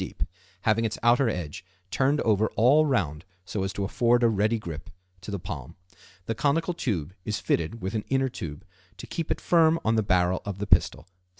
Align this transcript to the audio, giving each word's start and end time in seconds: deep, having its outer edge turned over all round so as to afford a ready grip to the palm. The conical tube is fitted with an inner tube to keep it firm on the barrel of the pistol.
deep, 0.01 0.23
having 0.61 0.83
its 0.83 0.97
outer 1.03 1.29
edge 1.29 1.63
turned 1.91 2.19
over 2.21 2.47
all 2.55 2.87
round 2.87 3.23
so 3.45 3.61
as 3.61 3.71
to 3.71 3.83
afford 3.83 4.23
a 4.23 4.27
ready 4.29 4.57
grip 4.57 4.89
to 5.21 5.29
the 5.29 5.37
palm. 5.37 5.75
The 6.25 6.33
conical 6.33 6.73
tube 6.73 7.13
is 7.23 7.37
fitted 7.39 7.83
with 7.83 7.93
an 7.93 8.05
inner 8.09 8.29
tube 8.29 8.65
to 8.97 9.05
keep 9.05 9.29
it 9.29 9.39
firm 9.39 9.79
on 9.85 9.97
the 9.97 10.01
barrel 10.01 10.41
of 10.43 10.57
the 10.57 10.65
pistol. 10.65 11.05